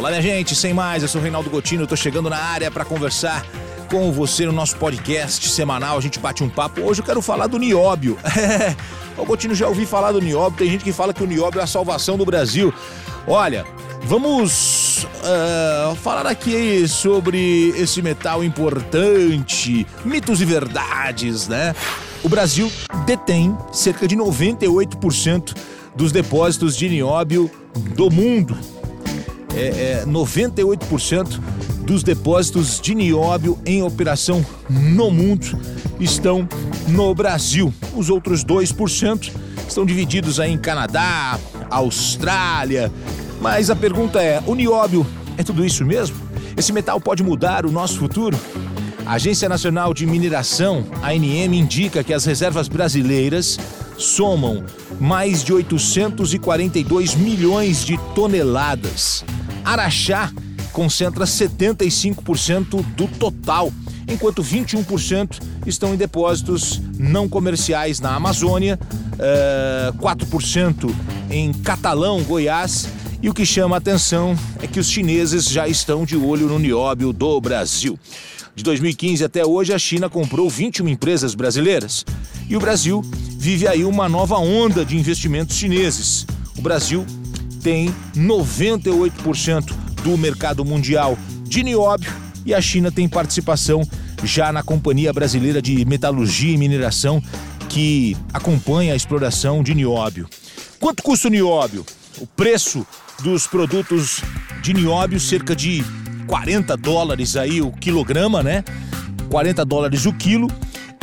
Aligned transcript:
Olá, 0.00 0.08
minha 0.08 0.22
gente, 0.22 0.56
sem 0.56 0.72
mais, 0.72 1.02
eu 1.02 1.08
sou 1.10 1.20
o 1.20 1.22
Reinaldo 1.22 1.50
Gotino, 1.50 1.86
tô 1.86 1.94
chegando 1.94 2.30
na 2.30 2.38
área 2.38 2.70
para 2.70 2.86
conversar 2.86 3.44
com 3.90 4.10
você 4.10 4.46
no 4.46 4.52
nosso 4.52 4.74
podcast 4.76 5.46
semanal. 5.50 5.98
A 5.98 6.00
gente 6.00 6.18
bate 6.18 6.42
um 6.42 6.48
papo. 6.48 6.80
Hoje 6.80 7.02
eu 7.02 7.04
quero 7.04 7.20
falar 7.20 7.48
do 7.48 7.58
nióbio. 7.58 8.16
o 9.18 9.26
Gotino 9.26 9.54
já 9.54 9.68
ouvi 9.68 9.84
falar 9.84 10.12
do 10.12 10.18
nióbio, 10.18 10.56
tem 10.56 10.70
gente 10.70 10.82
que 10.82 10.90
fala 10.90 11.12
que 11.12 11.22
o 11.22 11.26
nióbio 11.26 11.60
é 11.60 11.64
a 11.64 11.66
salvação 11.66 12.16
do 12.16 12.24
Brasil. 12.24 12.72
Olha, 13.26 13.66
vamos 14.04 15.04
uh, 15.04 15.94
falar 15.96 16.26
aqui 16.26 16.88
sobre 16.88 17.74
esse 17.76 18.00
metal 18.00 18.42
importante, 18.42 19.86
mitos 20.02 20.40
e 20.40 20.46
verdades, 20.46 21.46
né? 21.46 21.74
O 22.24 22.28
Brasil 22.30 22.72
detém 23.04 23.54
cerca 23.70 24.08
de 24.08 24.16
98% 24.16 25.54
dos 25.94 26.10
depósitos 26.10 26.74
de 26.74 26.88
nióbio 26.88 27.50
do 27.94 28.10
mundo 28.10 28.56
é, 29.54 30.02
é 30.02 30.06
98% 30.06 31.40
dos 31.82 32.02
depósitos 32.02 32.80
de 32.80 32.94
nióbio 32.94 33.58
em 33.66 33.82
operação 33.82 34.44
no 34.68 35.10
mundo 35.10 35.58
estão 35.98 36.48
no 36.88 37.14
Brasil. 37.14 37.72
Os 37.96 38.08
outros 38.10 38.44
2% 38.44 39.32
estão 39.66 39.84
divididos 39.84 40.38
aí 40.38 40.52
em 40.52 40.58
Canadá, 40.58 41.38
Austrália. 41.68 42.92
Mas 43.40 43.70
a 43.70 43.76
pergunta 43.76 44.22
é: 44.22 44.42
o 44.46 44.54
nióbio 44.54 45.06
é 45.36 45.42
tudo 45.42 45.64
isso 45.64 45.84
mesmo? 45.84 46.16
Esse 46.56 46.72
metal 46.72 47.00
pode 47.00 47.22
mudar 47.22 47.64
o 47.64 47.72
nosso 47.72 47.98
futuro? 47.98 48.38
A 49.06 49.14
Agência 49.14 49.48
Nacional 49.48 49.92
de 49.92 50.06
Mineração, 50.06 50.86
ANM, 51.02 51.54
indica 51.54 52.04
que 52.04 52.14
as 52.14 52.24
reservas 52.24 52.68
brasileiras 52.68 53.58
somam 54.00 54.64
mais 54.98 55.44
de 55.44 55.52
842 55.52 57.14
milhões 57.14 57.84
de 57.84 57.98
toneladas. 58.14 59.24
Araxá 59.64 60.32
concentra 60.72 61.24
75% 61.24 62.82
do 62.96 63.06
total, 63.06 63.72
enquanto 64.08 64.42
21% 64.42 65.40
estão 65.66 65.92
em 65.92 65.96
depósitos 65.96 66.80
não 66.98 67.28
comerciais 67.28 68.00
na 68.00 68.14
Amazônia, 68.14 68.78
uh, 69.14 69.18
eh, 69.18 69.92
4% 69.98 70.90
em 71.30 71.52
Catalão, 71.52 72.22
Goiás. 72.22 72.88
E 73.22 73.28
o 73.28 73.34
que 73.34 73.44
chama 73.44 73.76
a 73.76 73.78
atenção 73.78 74.34
é 74.62 74.66
que 74.66 74.80
os 74.80 74.88
chineses 74.88 75.44
já 75.44 75.68
estão 75.68 76.06
de 76.06 76.16
olho 76.16 76.46
no 76.46 76.58
nióbio 76.58 77.12
do 77.12 77.38
Brasil. 77.40 77.98
De 78.54 78.64
2015 78.64 79.24
até 79.24 79.44
hoje, 79.44 79.74
a 79.74 79.78
China 79.78 80.08
comprou 80.08 80.48
21 80.48 80.88
empresas 80.88 81.34
brasileiras. 81.34 82.04
E 82.48 82.56
o 82.56 82.60
Brasil 82.60 83.02
vive 83.40 83.66
aí 83.66 83.86
uma 83.86 84.06
nova 84.06 84.36
onda 84.36 84.84
de 84.84 84.98
investimentos 84.98 85.56
chineses. 85.56 86.26
O 86.58 86.60
Brasil 86.60 87.06
tem 87.62 87.92
98% 88.14 89.72
do 90.04 90.18
mercado 90.18 90.62
mundial 90.62 91.16
de 91.44 91.62
nióbio 91.62 92.12
e 92.44 92.52
a 92.52 92.60
China 92.60 92.92
tem 92.92 93.08
participação 93.08 93.82
já 94.22 94.52
na 94.52 94.62
Companhia 94.62 95.10
Brasileira 95.10 95.62
de 95.62 95.82
Metalurgia 95.86 96.52
e 96.52 96.58
Mineração, 96.58 97.22
que 97.66 98.14
acompanha 98.30 98.92
a 98.92 98.96
exploração 98.96 99.62
de 99.62 99.74
nióbio. 99.74 100.28
Quanto 100.78 101.02
custa 101.02 101.28
o 101.28 101.30
nióbio? 101.30 101.86
O 102.18 102.26
preço 102.26 102.86
dos 103.22 103.46
produtos 103.46 104.20
de 104.60 104.74
nióbio, 104.74 105.18
cerca 105.18 105.56
de 105.56 105.82
40 106.26 106.76
dólares 106.76 107.36
aí 107.36 107.62
o 107.62 107.72
quilograma, 107.72 108.42
né? 108.42 108.62
40 109.30 109.64
dólares 109.64 110.04
o 110.04 110.12
quilo. 110.12 110.46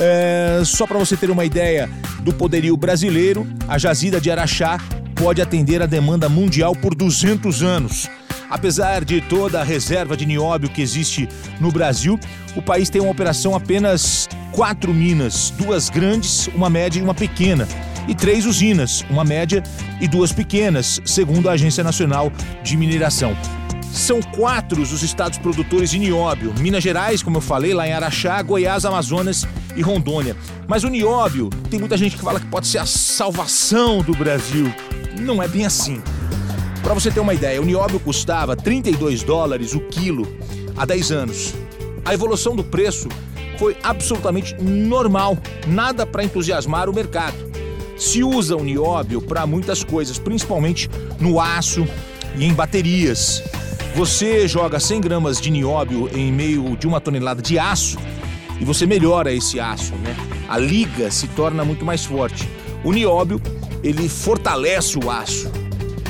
É, 0.00 0.62
só 0.64 0.86
para 0.86 0.98
você 0.98 1.16
ter 1.16 1.30
uma 1.30 1.44
ideia 1.44 1.88
do 2.20 2.32
poderio 2.32 2.76
brasileiro, 2.76 3.46
a 3.68 3.78
jazida 3.78 4.20
de 4.20 4.30
Araxá 4.30 4.78
pode 5.14 5.40
atender 5.40 5.80
a 5.82 5.86
demanda 5.86 6.28
mundial 6.28 6.74
por 6.74 6.94
200 6.94 7.62
anos. 7.62 8.10
Apesar 8.50 9.04
de 9.04 9.20
toda 9.20 9.60
a 9.60 9.64
reserva 9.64 10.16
de 10.16 10.26
nióbio 10.26 10.68
que 10.68 10.82
existe 10.82 11.28
no 11.60 11.72
Brasil, 11.72 12.18
o 12.54 12.62
país 12.62 12.90
tem 12.90 13.00
uma 13.00 13.10
operação 13.10 13.54
apenas 13.54 14.28
quatro 14.52 14.92
minas, 14.92 15.50
duas 15.50 15.88
grandes, 15.88 16.48
uma 16.48 16.68
média 16.68 16.98
e 16.98 17.02
uma 17.02 17.14
pequena, 17.14 17.66
e 18.06 18.14
três 18.14 18.46
usinas, 18.46 19.04
uma 19.08 19.24
média 19.24 19.62
e 20.00 20.06
duas 20.06 20.32
pequenas, 20.32 21.00
segundo 21.04 21.48
a 21.48 21.52
Agência 21.52 21.82
Nacional 21.82 22.32
de 22.62 22.76
Mineração. 22.76 23.36
São 23.94 24.20
quatro 24.20 24.82
os 24.82 25.04
estados 25.04 25.38
produtores 25.38 25.88
de 25.88 26.00
nióbio: 26.00 26.52
Minas 26.58 26.82
Gerais, 26.82 27.22
como 27.22 27.36
eu 27.36 27.40
falei, 27.40 27.72
lá 27.72 27.86
em 27.86 27.92
Araxá, 27.92 28.42
Goiás, 28.42 28.84
Amazonas 28.84 29.46
e 29.76 29.82
Rondônia. 29.82 30.36
Mas 30.66 30.82
o 30.82 30.88
nióbio, 30.88 31.48
tem 31.70 31.78
muita 31.78 31.96
gente 31.96 32.16
que 32.16 32.22
fala 32.22 32.40
que 32.40 32.46
pode 32.46 32.66
ser 32.66 32.78
a 32.78 32.86
salvação 32.86 34.02
do 34.02 34.12
Brasil 34.12 34.66
não 35.20 35.40
é 35.40 35.46
bem 35.46 35.64
assim. 35.64 36.02
Para 36.82 36.92
você 36.92 37.08
ter 37.08 37.20
uma 37.20 37.32
ideia, 37.32 37.62
o 37.62 37.64
nióbio 37.64 38.00
custava 38.00 38.56
32 38.56 39.22
dólares 39.22 39.74
o 39.74 39.80
quilo 39.80 40.26
há 40.76 40.84
10 40.84 41.12
anos. 41.12 41.54
A 42.04 42.12
evolução 42.12 42.56
do 42.56 42.64
preço 42.64 43.08
foi 43.58 43.76
absolutamente 43.80 44.54
normal, 44.60 45.38
nada 45.68 46.04
para 46.04 46.24
entusiasmar 46.24 46.90
o 46.90 46.92
mercado. 46.92 47.36
Se 47.96 48.24
usa 48.24 48.56
o 48.56 48.64
nióbio 48.64 49.22
para 49.22 49.46
muitas 49.46 49.84
coisas, 49.84 50.18
principalmente 50.18 50.90
no 51.20 51.40
aço 51.40 51.86
e 52.36 52.44
em 52.44 52.52
baterias. 52.52 53.40
Você 53.94 54.48
joga 54.48 54.80
100 54.80 55.00
gramas 55.00 55.40
de 55.40 55.52
nióbio 55.52 56.10
em 56.12 56.32
meio 56.32 56.76
de 56.76 56.84
uma 56.84 57.00
tonelada 57.00 57.40
de 57.40 57.60
aço 57.60 57.96
e 58.60 58.64
você 58.64 58.86
melhora 58.86 59.32
esse 59.32 59.60
aço, 59.60 59.94
né? 59.94 60.16
A 60.48 60.58
liga 60.58 61.12
se 61.12 61.28
torna 61.28 61.64
muito 61.64 61.84
mais 61.84 62.04
forte. 62.04 62.48
O 62.82 62.92
nióbio 62.92 63.40
ele 63.84 64.08
fortalece 64.08 64.98
o 64.98 65.08
aço. 65.08 65.48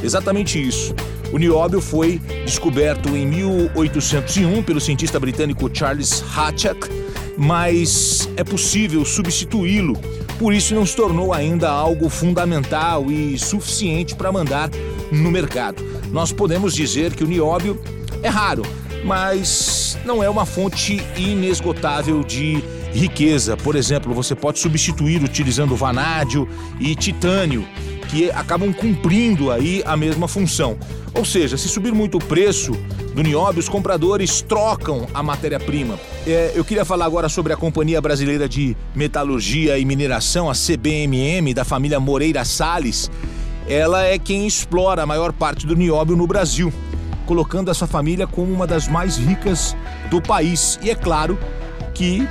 Exatamente 0.00 0.64
isso. 0.64 0.94
O 1.32 1.38
nióbio 1.38 1.80
foi 1.80 2.20
descoberto 2.44 3.16
em 3.16 3.26
1801 3.26 4.62
pelo 4.62 4.80
cientista 4.80 5.18
britânico 5.18 5.68
Charles 5.72 6.22
Hatchak, 6.36 6.88
mas 7.36 8.28
é 8.36 8.44
possível 8.44 9.04
substituí-lo. 9.04 9.98
Por 10.38 10.54
isso 10.54 10.72
não 10.72 10.86
se 10.86 10.94
tornou 10.94 11.32
ainda 11.32 11.68
algo 11.68 12.08
fundamental 12.08 13.10
e 13.10 13.36
suficiente 13.36 14.14
para 14.14 14.30
mandar 14.30 14.70
no 15.10 15.32
mercado. 15.32 15.91
Nós 16.12 16.30
podemos 16.30 16.74
dizer 16.74 17.14
que 17.14 17.24
o 17.24 17.26
nióbio 17.26 17.80
é 18.22 18.28
raro, 18.28 18.62
mas 19.04 19.98
não 20.04 20.22
é 20.22 20.28
uma 20.28 20.44
fonte 20.44 21.02
inesgotável 21.16 22.22
de 22.22 22.62
riqueza. 22.92 23.56
Por 23.56 23.74
exemplo, 23.74 24.12
você 24.12 24.34
pode 24.34 24.58
substituir 24.58 25.22
utilizando 25.22 25.74
vanádio 25.74 26.46
e 26.78 26.94
titânio, 26.94 27.66
que 28.10 28.30
acabam 28.30 28.72
cumprindo 28.74 29.50
aí 29.50 29.82
a 29.86 29.96
mesma 29.96 30.28
função. 30.28 30.76
Ou 31.14 31.24
seja, 31.24 31.56
se 31.56 31.68
subir 31.68 31.92
muito 31.92 32.18
o 32.18 32.24
preço 32.24 32.72
do 33.14 33.22
nióbio, 33.22 33.60
os 33.60 33.68
compradores 33.68 34.42
trocam 34.42 35.06
a 35.14 35.22
matéria-prima. 35.22 35.98
É, 36.26 36.52
eu 36.54 36.64
queria 36.64 36.84
falar 36.84 37.06
agora 37.06 37.28
sobre 37.28 37.54
a 37.54 37.56
Companhia 37.56 38.00
Brasileira 38.00 38.46
de 38.46 38.76
Metalurgia 38.94 39.78
e 39.78 39.84
Mineração, 39.84 40.50
a 40.50 40.52
CBMM, 40.52 41.54
da 41.54 41.64
família 41.64 41.98
Moreira 41.98 42.44
Salles. 42.44 43.10
Ela 43.68 44.04
é 44.04 44.18
quem 44.18 44.46
explora 44.46 45.02
a 45.02 45.06
maior 45.06 45.32
parte 45.32 45.66
do 45.66 45.76
nióbio 45.76 46.16
no 46.16 46.26
Brasil, 46.26 46.72
colocando 47.26 47.70
essa 47.70 47.86
família 47.86 48.26
como 48.26 48.52
uma 48.52 48.66
das 48.66 48.88
mais 48.88 49.16
ricas 49.16 49.76
do 50.10 50.20
país. 50.20 50.78
E 50.82 50.90
é 50.90 50.94
claro 50.94 51.38
que 51.94 52.26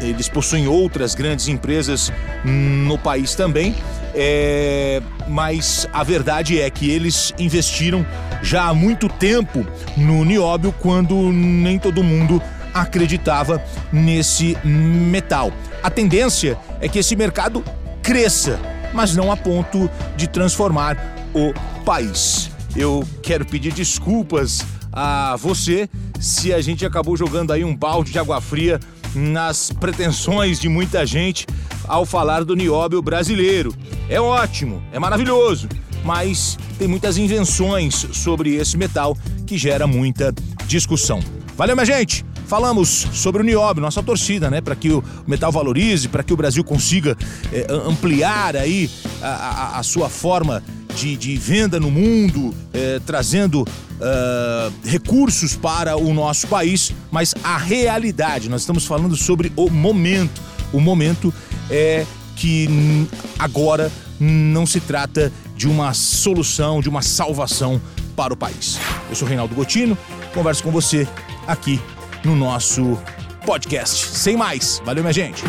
eles 0.00 0.28
possuem 0.28 0.68
outras 0.68 1.14
grandes 1.14 1.48
empresas 1.48 2.12
no 2.44 2.96
país 2.96 3.34
também, 3.34 3.74
é, 4.14 5.02
mas 5.28 5.88
a 5.92 6.02
verdade 6.02 6.60
é 6.60 6.70
que 6.70 6.90
eles 6.90 7.34
investiram 7.38 8.06
já 8.42 8.64
há 8.68 8.74
muito 8.74 9.08
tempo 9.08 9.66
no 9.96 10.24
nióbio 10.24 10.72
quando 10.80 11.14
nem 11.32 11.78
todo 11.78 12.02
mundo 12.02 12.40
acreditava 12.72 13.62
nesse 13.92 14.56
metal. 14.64 15.52
A 15.82 15.90
tendência 15.90 16.58
é 16.80 16.88
que 16.88 16.98
esse 16.98 17.16
mercado 17.16 17.64
cresça, 18.02 18.58
mas 18.92 19.14
não 19.14 19.30
a 19.30 19.36
ponto 19.36 19.90
de 20.16 20.26
transformar 20.28 20.96
o 21.34 21.52
país. 21.84 22.50
Eu 22.76 23.06
quero 23.22 23.44
pedir 23.44 23.72
desculpas 23.72 24.64
a 24.92 25.36
você 25.36 25.88
se 26.20 26.52
a 26.52 26.60
gente 26.60 26.84
acabou 26.84 27.16
jogando 27.16 27.52
aí 27.52 27.64
um 27.64 27.74
balde 27.74 28.12
de 28.12 28.18
água 28.18 28.40
fria 28.40 28.80
nas 29.14 29.70
pretensões 29.70 30.60
de 30.60 30.68
muita 30.68 31.06
gente 31.06 31.46
ao 31.86 32.04
falar 32.04 32.44
do 32.44 32.54
nióbio 32.54 33.00
brasileiro. 33.00 33.74
É 34.08 34.20
ótimo, 34.20 34.82
é 34.92 34.98
maravilhoso, 34.98 35.68
mas 36.04 36.58
tem 36.78 36.86
muitas 36.86 37.16
invenções 37.16 38.06
sobre 38.12 38.56
esse 38.56 38.76
metal 38.76 39.16
que 39.46 39.56
gera 39.56 39.86
muita 39.86 40.32
discussão. 40.66 41.20
Valeu, 41.56 41.74
minha 41.74 41.86
gente! 41.86 42.27
Falamos 42.48 43.06
sobre 43.12 43.42
o 43.42 43.44
nióbio, 43.44 43.82
nossa 43.82 44.02
torcida, 44.02 44.50
né? 44.50 44.62
Para 44.62 44.74
que 44.74 44.90
o 44.90 45.04
metal 45.26 45.52
valorize, 45.52 46.08
para 46.08 46.22
que 46.22 46.32
o 46.32 46.36
Brasil 46.36 46.64
consiga 46.64 47.14
é, 47.52 47.66
ampliar 47.70 48.56
aí 48.56 48.90
a, 49.20 49.28
a, 49.28 49.78
a 49.80 49.82
sua 49.82 50.08
forma 50.08 50.62
de, 50.96 51.14
de 51.14 51.36
venda 51.36 51.78
no 51.78 51.90
mundo, 51.90 52.54
é, 52.72 53.00
trazendo 53.04 53.60
uh, 53.60 54.72
recursos 54.82 55.56
para 55.56 55.98
o 55.98 56.14
nosso 56.14 56.46
país, 56.46 56.90
mas 57.10 57.34
a 57.44 57.58
realidade, 57.58 58.48
nós 58.48 58.62
estamos 58.62 58.86
falando 58.86 59.14
sobre 59.14 59.52
o 59.54 59.68
momento. 59.68 60.40
O 60.72 60.80
momento 60.80 61.32
é 61.70 62.06
que 62.34 62.66
agora 63.38 63.92
não 64.18 64.64
se 64.64 64.80
trata 64.80 65.30
de 65.54 65.68
uma 65.68 65.92
solução, 65.92 66.80
de 66.80 66.88
uma 66.88 67.02
salvação 67.02 67.78
para 68.16 68.32
o 68.32 68.36
país. 68.36 68.78
Eu 69.10 69.14
sou 69.14 69.28
Reinaldo 69.28 69.54
Gotino, 69.54 69.98
converso 70.32 70.62
com 70.62 70.70
você 70.70 71.06
aqui 71.46 71.78
no 72.24 72.36
nosso 72.36 72.98
podcast. 73.44 74.06
Sem 74.16 74.36
mais. 74.36 74.80
Valeu, 74.84 75.02
minha 75.02 75.12
gente. 75.12 75.42